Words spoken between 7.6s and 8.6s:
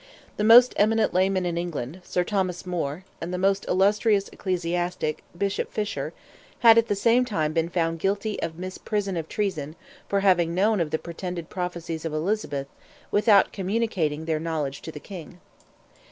found guilty of